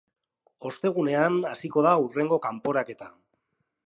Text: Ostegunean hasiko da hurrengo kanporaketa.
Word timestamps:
Ostegunean 0.69 1.37
hasiko 1.49 1.83
da 1.87 1.91
hurrengo 2.05 2.39
kanporaketa. 2.49 3.11